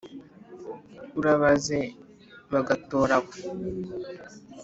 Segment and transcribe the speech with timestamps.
[1.19, 1.79] urabaze
[2.51, 3.31] ba gatora abo.